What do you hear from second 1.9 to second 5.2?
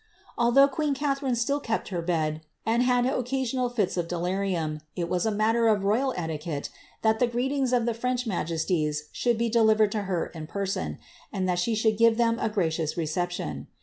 bed, and had occasional fits of delirium, it